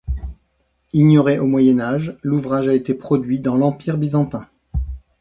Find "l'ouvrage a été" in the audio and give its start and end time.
2.23-2.95